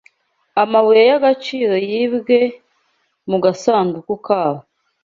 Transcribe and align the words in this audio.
Amabuye 0.63 1.03
y'agaciro 1.09 1.73
yibwe 1.89 2.39
mu 3.29 3.37
gasanduku 3.43 4.13
kabo 4.25 4.61